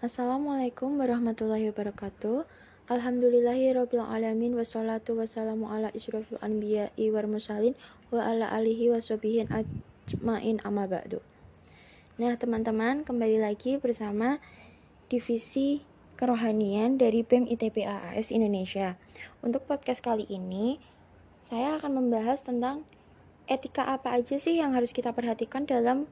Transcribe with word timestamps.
Assalamualaikum 0.00 0.96
warahmatullahi 0.96 1.68
wabarakatuh. 1.68 2.48
Alhamdulillahirabbil 2.88 4.00
alamin 4.00 4.56
wassalatu 4.56 5.12
wassalamu 5.12 5.68
ala 5.68 5.92
isyrofil 5.92 6.40
anbiya'i 6.40 7.12
wal 7.12 7.28
mursalin 7.28 7.76
wa 8.08 8.24
ala 8.24 8.48
alihi 8.48 8.88
washabihin 8.88 9.52
ajmain 9.52 10.56
amma 10.64 10.88
ba'du. 10.88 11.20
Nah, 12.16 12.32
teman-teman, 12.32 13.04
kembali 13.04 13.44
lagi 13.44 13.76
bersama 13.76 14.40
divisi 15.12 15.84
kerohanian 16.16 16.96
dari 16.96 17.20
BEM 17.20 17.44
ITB 17.52 17.84
AAS 17.84 18.32
Indonesia. 18.32 18.96
Untuk 19.44 19.68
podcast 19.68 20.00
kali 20.00 20.24
ini, 20.32 20.80
saya 21.44 21.76
akan 21.76 22.00
membahas 22.00 22.40
tentang 22.40 22.88
etika 23.52 23.92
apa 23.92 24.16
aja 24.16 24.40
sih 24.40 24.64
yang 24.64 24.72
harus 24.72 24.96
kita 24.96 25.12
perhatikan 25.12 25.68
dalam 25.68 26.08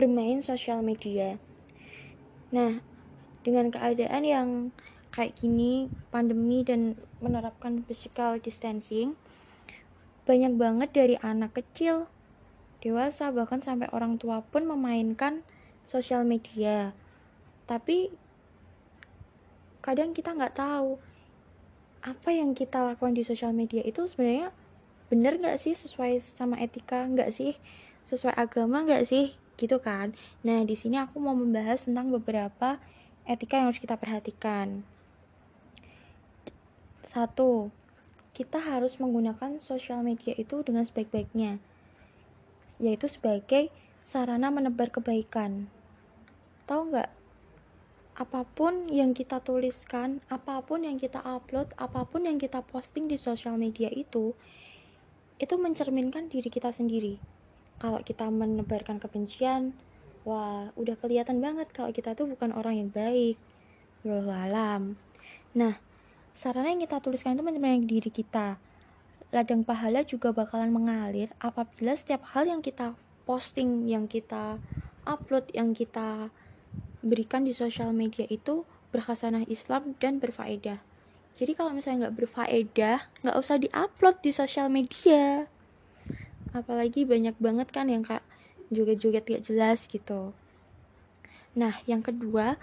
bermain 0.00 0.40
sosial 0.40 0.80
media. 0.80 1.36
Nah, 2.50 2.82
dengan 3.46 3.70
keadaan 3.70 4.22
yang 4.26 4.48
kayak 5.14 5.38
gini, 5.38 5.90
pandemi 6.10 6.66
dan 6.66 6.98
menerapkan 7.22 7.82
physical 7.86 8.42
distancing, 8.42 9.14
banyak 10.26 10.54
banget 10.58 10.90
dari 10.94 11.14
anak 11.22 11.54
kecil, 11.58 12.10
dewasa, 12.82 13.30
bahkan 13.30 13.62
sampai 13.62 13.86
orang 13.94 14.18
tua 14.18 14.42
pun 14.42 14.66
memainkan 14.66 15.46
sosial 15.86 16.26
media. 16.26 16.94
Tapi 17.70 18.10
kadang 19.80 20.12
kita 20.12 20.36
nggak 20.36 20.58
tahu 20.58 21.00
apa 22.00 22.30
yang 22.32 22.56
kita 22.56 22.80
lakukan 22.80 23.12
di 23.12 23.24
sosial 23.24 23.52
media 23.52 23.84
itu 23.84 24.04
sebenarnya 24.08 24.52
bener 25.12 25.36
nggak 25.40 25.58
sih 25.60 25.76
sesuai 25.76 26.20
sama 26.22 26.56
etika 26.60 27.04
nggak 27.04 27.28
sih 27.34 27.56
sesuai 28.10 28.34
agama 28.34 28.82
nggak 28.82 29.06
sih? 29.06 29.30
Gitu 29.54 29.78
kan. 29.78 30.10
Nah 30.42 30.66
di 30.66 30.74
sini 30.74 30.98
aku 30.98 31.22
mau 31.22 31.38
membahas 31.38 31.86
tentang 31.86 32.10
beberapa 32.10 32.82
etika 33.22 33.62
yang 33.62 33.70
harus 33.70 33.78
kita 33.78 33.94
perhatikan. 33.94 34.82
Satu 37.06 37.70
kita 38.34 38.58
harus 38.58 38.98
menggunakan 38.98 39.62
sosial 39.62 40.02
media 40.02 40.34
itu 40.34 40.66
dengan 40.66 40.82
sebaik-baiknya 40.82 41.62
yaitu 42.80 43.06
sebagai 43.12 43.68
sarana 44.00 44.48
menebar 44.48 44.88
kebaikan. 44.88 45.68
Tahu 46.64 46.90
nggak? 46.90 47.10
Apa 48.16 48.48
pun 48.48 48.88
yang 48.88 49.12
kita 49.12 49.40
tuliskan 49.44 50.24
apa 50.32 50.64
pun 50.64 50.84
yang 50.84 50.96
kita 50.96 51.20
upload 51.20 51.72
apa 51.76 52.04
pun 52.08 52.24
yang 52.24 52.36
kita 52.40 52.64
posting 52.64 53.08
di 53.08 53.16
sosial 53.20 53.56
media 53.56 53.88
itu 53.92 54.32
itu 55.40 55.54
mencerminkan 55.56 56.28
diri 56.28 56.52
kita 56.52 56.68
sendiri 56.68 57.16
kalau 57.80 58.04
kita 58.04 58.28
menebarkan 58.28 59.00
kebencian 59.00 59.72
wah 60.28 60.68
udah 60.76 61.00
kelihatan 61.00 61.40
banget 61.40 61.72
kalau 61.72 61.88
kita 61.90 62.12
tuh 62.12 62.28
bukan 62.28 62.52
orang 62.52 62.76
yang 62.76 62.90
baik. 62.92 63.40
Alam 64.04 65.00
nah 65.56 65.80
sarana 66.36 66.70
yang 66.70 66.84
kita 66.84 67.00
tuliskan 67.02 67.34
itu 67.34 67.42
mencerminkan 67.42 67.88
diri 67.88 68.12
kita. 68.12 68.60
Ladang 69.32 69.64
pahala 69.64 70.04
juga 70.04 70.30
bakalan 70.36 70.70
mengalir 70.70 71.32
apabila 71.40 71.96
setiap 71.96 72.22
hal 72.36 72.46
yang 72.46 72.60
kita 72.60 72.94
posting 73.24 73.88
yang 73.88 74.06
kita 74.10 74.60
upload 75.08 75.48
yang 75.56 75.72
kita 75.72 76.28
berikan 77.00 77.48
di 77.48 77.56
sosial 77.56 77.96
media 77.96 78.28
itu 78.28 78.68
berkhasanah 78.92 79.48
Islam 79.48 79.96
dan 80.02 80.20
berfaedah. 80.20 80.82
Jadi 81.32 81.52
kalau 81.54 81.72
misalnya 81.72 82.08
nggak 82.08 82.16
berfaedah 82.26 82.98
nggak 83.24 83.36
usah 83.38 83.56
diupload 83.56 84.16
di 84.20 84.30
sosial 84.34 84.66
media 84.68 85.46
apalagi 86.50 87.06
banyak 87.06 87.38
banget 87.38 87.68
kan 87.70 87.86
yang 87.86 88.02
kak 88.02 88.22
joget-joget 88.70 89.26
gak 89.26 89.42
jelas 89.46 89.86
gitu. 89.90 90.34
Nah 91.58 91.74
yang 91.86 92.02
kedua 92.02 92.58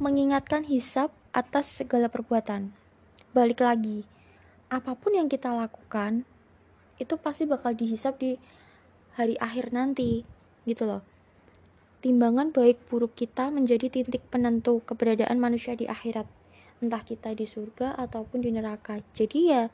mengingatkan 0.00 0.64
hisap 0.64 1.12
atas 1.32 1.68
segala 1.68 2.08
perbuatan. 2.08 2.72
Balik 3.36 3.64
lagi 3.64 4.04
apa 4.72 4.96
pun 4.96 5.12
yang 5.12 5.28
kita 5.28 5.52
lakukan 5.52 6.24
itu 6.96 7.14
pasti 7.20 7.44
bakal 7.44 7.76
dihisap 7.76 8.16
di 8.16 8.40
hari 9.16 9.36
akhir 9.36 9.72
nanti 9.72 10.24
gitu 10.64 10.88
loh. 10.88 11.04
Timbangan 12.02 12.50
baik 12.50 12.88
buruk 12.90 13.14
kita 13.14 13.52
menjadi 13.52 13.86
titik 13.86 14.26
penentu 14.32 14.82
keberadaan 14.82 15.38
manusia 15.38 15.76
di 15.78 15.86
akhirat. 15.86 16.26
Entah 16.82 17.04
kita 17.06 17.30
di 17.36 17.46
surga 17.46 17.94
ataupun 17.94 18.42
di 18.42 18.50
neraka. 18.50 18.98
Jadi 19.14 19.54
ya 19.54 19.70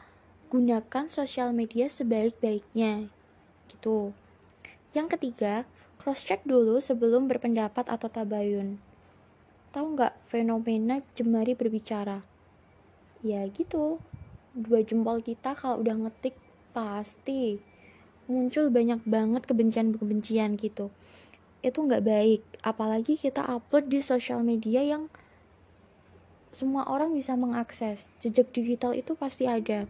gunakan 0.52 1.08
sosial 1.08 1.56
media 1.56 1.88
sebaik-baiknya 1.88 3.17
gitu. 3.68 4.16
Yang 4.96 5.20
ketiga, 5.20 5.68
cross 6.00 6.24
check 6.24 6.42
dulu 6.48 6.80
sebelum 6.80 7.28
berpendapat 7.28 7.84
atau 7.86 8.08
tabayun. 8.08 8.80
Tahu 9.70 9.94
nggak 9.94 10.24
fenomena 10.24 11.04
jemari 11.12 11.52
berbicara? 11.52 12.24
Ya 13.20 13.44
gitu, 13.52 14.00
dua 14.56 14.80
jempol 14.80 15.20
kita 15.20 15.52
kalau 15.52 15.84
udah 15.84 16.08
ngetik 16.08 16.34
pasti 16.72 17.60
muncul 18.28 18.72
banyak 18.72 19.04
banget 19.04 19.44
kebencian-kebencian 19.44 20.56
gitu. 20.56 20.88
Itu 21.60 21.84
nggak 21.84 22.04
baik, 22.06 22.42
apalagi 22.64 23.18
kita 23.18 23.44
upload 23.44 23.92
di 23.92 24.00
sosial 24.00 24.40
media 24.40 24.80
yang 24.80 25.12
semua 26.48 26.88
orang 26.88 27.12
bisa 27.12 27.36
mengakses. 27.36 28.08
Jejak 28.24 28.54
digital 28.56 28.96
itu 28.96 29.12
pasti 29.18 29.44
ada. 29.44 29.84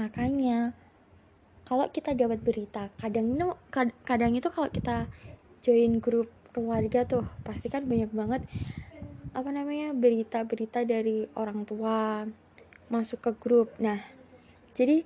Makanya 0.00 0.72
kalau 1.66 1.90
kita 1.90 2.14
dapat 2.14 2.38
berita 2.40 2.88
kadang 3.02 3.34
kadang 4.06 4.32
itu 4.38 4.48
kalau 4.54 4.70
kita 4.70 5.10
join 5.66 5.98
grup 5.98 6.30
keluarga 6.54 7.02
tuh 7.04 7.26
pasti 7.42 7.66
kan 7.66 7.84
banyak 7.84 8.08
banget 8.14 8.46
apa 9.36 9.52
namanya 9.52 9.92
berita-berita 9.92 10.88
dari 10.88 11.28
orang 11.36 11.68
tua 11.68 12.24
masuk 12.88 13.20
ke 13.20 13.32
grup. 13.36 13.68
Nah 13.76 14.00
jadi 14.72 15.04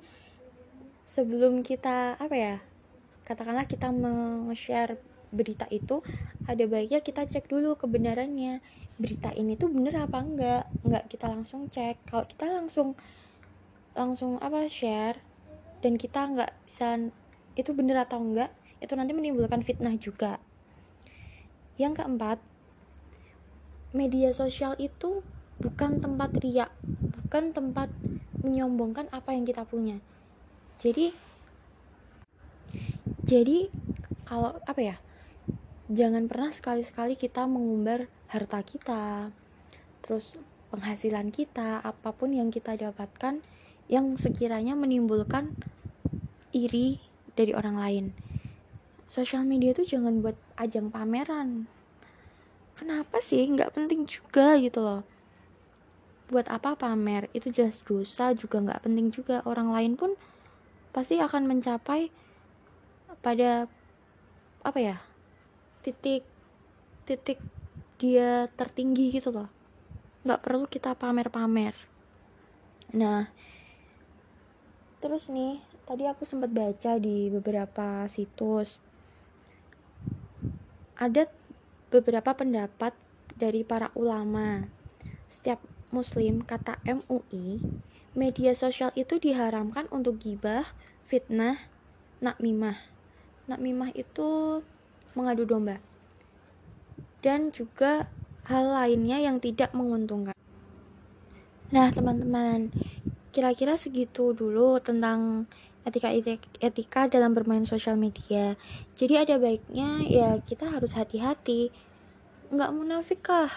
sebelum 1.03 1.67
kita 1.67 2.15
apa 2.15 2.37
ya 2.39 2.57
katakanlah 3.27 3.67
kita 3.67 3.91
meng-share 3.91 5.03
berita 5.35 5.67
itu 5.75 6.03
ada 6.47 6.63
baiknya 6.67 7.03
kita 7.03 7.27
cek 7.27 7.51
dulu 7.51 7.75
kebenarannya 7.75 8.63
berita 8.99 9.35
ini 9.35 9.55
tuh 9.59 9.71
bener 9.71 9.99
apa 9.99 10.19
enggak 10.23 10.63
enggak 10.87 11.05
kita 11.11 11.27
langsung 11.27 11.67
cek. 11.67 11.99
Kalau 12.07 12.29
kita 12.31 12.47
langsung 12.47 12.95
langsung 13.99 14.39
apa 14.39 14.71
share 14.71 15.30
dan 15.81 15.97
kita 15.97 16.29
nggak 16.29 16.53
bisa 16.65 17.11
itu 17.57 17.71
bener 17.77 18.01
atau 18.01 18.21
enggak 18.21 18.53
itu 18.81 18.93
nanti 18.97 19.13
menimbulkan 19.13 19.61
fitnah 19.61 19.93
juga. 20.01 20.41
Yang 21.77 22.05
keempat 22.05 22.39
media 23.93 24.31
sosial 24.33 24.77
itu 24.81 25.25
bukan 25.61 26.01
tempat 26.01 26.37
riak 26.41 26.73
bukan 27.13 27.53
tempat 27.53 27.93
menyombongkan 28.41 29.11
apa 29.13 29.37
yang 29.37 29.45
kita 29.45 29.67
punya. 29.69 30.01
Jadi 30.81 31.13
jadi 33.29 33.69
kalau 34.25 34.57
apa 34.65 34.81
ya 34.81 34.97
jangan 35.91 36.31
pernah 36.31 36.49
sekali-sekali 36.55 37.19
kita 37.19 37.45
mengumbar 37.51 38.07
harta 38.31 38.63
kita 38.63 39.35
terus 40.01 40.39
penghasilan 40.71 41.35
kita 41.35 41.83
apa 41.83 42.15
pun 42.15 42.31
yang 42.31 42.49
kita 42.55 42.79
dapatkan 42.79 43.43
yang 43.91 44.15
sekiranya 44.15 44.79
menimbulkan 44.79 45.51
iri 46.55 47.03
dari 47.35 47.51
orang 47.51 47.77
lain. 47.77 48.07
Sosial 49.11 49.43
media 49.43 49.75
tuh 49.75 49.83
jangan 49.83 50.23
buat 50.23 50.39
ajang 50.55 50.95
pameran. 50.95 51.67
Kenapa 52.79 53.19
sih? 53.19 53.43
Nggak 53.51 53.75
penting 53.75 54.07
juga 54.07 54.55
gitu 54.63 54.79
loh. 54.79 55.03
Buat 56.31 56.47
apa 56.47 56.79
pamer? 56.79 57.27
Itu 57.35 57.51
jelas 57.51 57.83
dosa 57.83 58.31
juga 58.39 58.63
nggak 58.63 58.87
penting 58.87 59.11
juga. 59.11 59.43
Orang 59.43 59.75
lain 59.75 59.99
pun 59.99 60.15
pasti 60.95 61.19
akan 61.19 61.51
mencapai 61.51 62.15
pada 63.19 63.67
apa 64.63 64.79
ya 64.79 64.97
titik 65.81 66.23
titik 67.07 67.41
dia 67.97 68.49
tertinggi 68.55 69.13
gitu 69.13 69.33
loh 69.33 69.49
nggak 70.25 70.41
perlu 70.45 70.65
kita 70.69 70.93
pamer-pamer 70.97 71.73
nah 72.93 73.31
terus 75.01 75.33
nih 75.33 75.59
tadi 75.89 76.05
aku 76.07 76.23
sempat 76.29 76.53
baca 76.53 77.01
di 77.01 77.33
beberapa 77.33 78.05
situs 78.07 78.79
ada 81.01 81.25
beberapa 81.89 82.37
pendapat 82.37 82.93
dari 83.41 83.65
para 83.65 83.89
ulama. 83.97 84.69
Setiap 85.33 85.59
muslim 85.89 86.45
kata 86.45 86.77
MUI 86.85 87.65
media 88.13 88.53
sosial 88.53 88.93
itu 88.93 89.17
diharamkan 89.17 89.89
untuk 89.89 90.21
gibah 90.21 90.69
fitnah 91.09 91.57
nakmimah. 92.21 92.77
Nakmimah 93.49 93.97
itu 93.97 94.61
mengadu 95.17 95.49
domba. 95.49 95.81
Dan 97.25 97.49
juga 97.49 98.13
hal 98.45 98.69
lainnya 98.69 99.25
yang 99.25 99.41
tidak 99.41 99.73
menguntungkan. 99.73 100.37
Nah 101.73 101.89
teman-teman 101.89 102.69
kira-kira 103.31 103.79
segitu 103.79 104.35
dulu 104.35 104.83
tentang 104.83 105.47
etika 105.87 106.13
etika 106.61 107.09
dalam 107.09 107.33
bermain 107.33 107.65
sosial 107.65 107.97
media. 107.97 108.59
Jadi 108.99 109.15
ada 109.17 109.41
baiknya 109.41 110.05
ya 110.05 110.29
kita 110.43 110.69
harus 110.69 110.93
hati-hati. 110.99 111.73
Nggak 112.53 112.71
munafik 112.75 113.21
kah? 113.25 113.51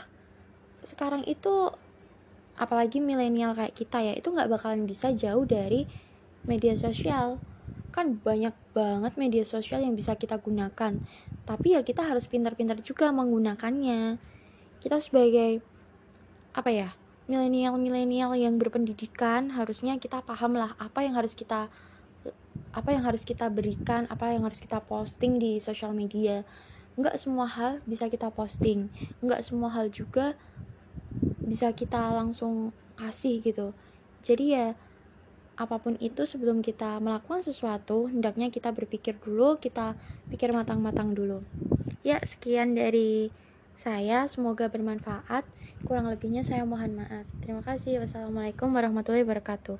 Sekarang 0.85 1.25
itu 1.27 1.73
apalagi 2.53 3.01
milenial 3.01 3.57
kayak 3.57 3.73
kita 3.73 3.97
ya 4.05 4.13
itu 4.13 4.29
nggak 4.29 4.45
bakalan 4.45 4.85
bisa 4.85 5.11
jauh 5.11 5.43
dari 5.43 5.89
media 6.47 6.77
sosial. 6.77 7.41
Kan 7.93 8.21
banyak 8.21 8.55
banget 8.73 9.13
media 9.19 9.43
sosial 9.43 9.83
yang 9.83 9.93
bisa 9.93 10.15
kita 10.15 10.39
gunakan. 10.39 10.97
Tapi 11.43 11.67
ya 11.75 11.81
kita 11.83 12.07
harus 12.07 12.29
pintar-pintar 12.29 12.79
juga 12.79 13.11
menggunakannya. 13.11 14.17
Kita 14.79 14.97
sebagai 15.01 15.59
apa 16.53 16.69
ya 16.69 16.89
milenial-milenial 17.27 18.35
yang 18.35 18.59
berpendidikan 18.59 19.53
harusnya 19.55 19.95
kita 19.95 20.19
paham 20.23 20.59
lah 20.59 20.75
apa 20.75 21.07
yang 21.07 21.15
harus 21.15 21.33
kita 21.37 21.71
apa 22.73 22.89
yang 22.89 23.05
harus 23.05 23.23
kita 23.23 23.47
berikan 23.53 24.09
apa 24.09 24.33
yang 24.33 24.43
harus 24.43 24.59
kita 24.59 24.81
posting 24.83 25.37
di 25.37 25.61
sosial 25.63 25.95
media. 25.95 26.43
Nggak 26.99 27.15
semua 27.17 27.49
hal 27.49 27.79
bisa 27.87 28.09
kita 28.11 28.29
posting 28.29 28.91
nggak 29.23 29.41
semua 29.41 29.71
hal 29.71 29.89
juga 29.89 30.35
bisa 31.43 31.71
kita 31.71 32.11
langsung 32.11 32.75
kasih 32.99 33.39
gitu. 33.39 33.71
Jadi 34.23 34.45
ya 34.57 34.67
apa 35.53 35.77
pun 35.77 36.01
itu 36.01 36.25
sebelum 36.25 36.65
kita 36.65 36.97
melakukan 36.97 37.45
sesuatu 37.45 38.09
hendaknya 38.09 38.49
kita 38.49 38.73
berpikir 38.73 39.21
dulu 39.21 39.61
kita 39.61 39.93
pikir 40.33 40.49
matang-matang 40.49 41.13
dulu. 41.13 41.45
Ya 42.01 42.17
sekian 42.25 42.73
dari 42.73 43.29
saya 43.79 44.27
semoga 44.27 44.67
bermanfaat. 44.67 45.47
Kurang 45.87 46.11
lebihnya 46.11 46.43
saya 46.43 46.67
mohon 46.67 46.99
maaf. 46.99 47.25
Terima 47.39 47.63
kasih. 47.63 48.03
Wassalamualaikum 48.03 48.71
warahmatullahi 48.71 49.23
wabarakatuh 49.23 49.71